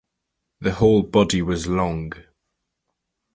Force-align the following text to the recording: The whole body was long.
The 0.61 0.71
whole 0.71 1.03
body 1.03 1.43
was 1.43 1.67
long. 1.67 2.13